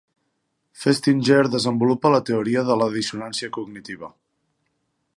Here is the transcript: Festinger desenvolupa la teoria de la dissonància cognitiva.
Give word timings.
Festinger 0.83 1.43
desenvolupa 1.57 2.13
la 2.15 2.23
teoria 2.31 2.65
de 2.71 2.81
la 2.83 2.91
dissonància 2.99 3.53
cognitiva. 3.59 4.15